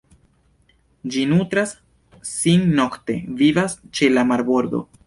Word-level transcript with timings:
Ĝi 1.15 1.25
nutras 1.33 1.75
sin 2.33 2.67
nokte, 2.81 3.21
vivas 3.45 3.81
ĉe 4.01 4.15
la 4.17 4.27
marbordo. 4.35 4.89